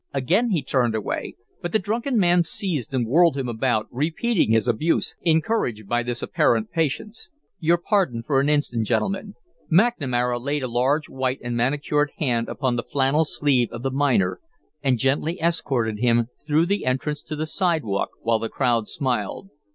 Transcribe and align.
Again 0.15 0.49
he 0.49 0.63
turned 0.63 0.95
away, 0.95 1.35
but 1.61 1.71
the 1.73 1.77
drunken 1.77 2.17
man 2.17 2.41
seized 2.41 2.91
and 2.91 3.05
whirled 3.05 3.37
him 3.37 3.47
about, 3.47 3.85
repeating 3.91 4.49
his 4.51 4.67
abuse, 4.67 5.15
encouraged 5.21 5.87
by 5.87 6.01
this 6.01 6.23
apparent 6.23 6.71
patience. 6.71 7.29
"Your 7.59 7.77
pardon 7.77 8.23
for 8.25 8.39
an 8.39 8.49
instant, 8.49 8.87
gentlemen." 8.87 9.35
McNamara 9.71 10.41
laid 10.41 10.63
a 10.63 10.67
large 10.67 11.07
white 11.07 11.37
and 11.43 11.55
manicured 11.55 12.13
hand 12.17 12.49
upon 12.49 12.77
the 12.77 12.83
flannel 12.91 13.25
sleeve 13.25 13.69
of 13.71 13.83
the 13.83 13.91
miner 13.91 14.39
and 14.81 14.97
gently 14.97 15.39
escorted 15.39 15.99
him 15.99 16.29
through 16.47 16.65
the 16.65 16.83
entrance 16.87 17.21
to 17.21 17.35
the 17.35 17.45
sidewalk, 17.45 18.09
while 18.23 18.39
the 18.39 18.49
crowd 18.49 18.87
smiled. 18.87 19.51